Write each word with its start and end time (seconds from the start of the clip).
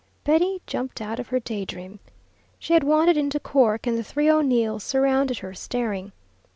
Betty 0.23 0.63
jumped 0.65 0.99
out 0.99 1.19
of 1.19 1.27
her 1.27 1.39
day 1.39 1.63
dream. 1.63 1.99
She 2.57 2.73
had 2.73 2.83
wandered 2.83 3.17
into 3.17 3.39
"Cork" 3.39 3.85
and 3.85 3.95
the 3.99 4.03
three 4.03 4.31
O'Neills 4.31 4.83
surrounded 4.83 5.37
her, 5.37 5.53
staring. 5.53 6.11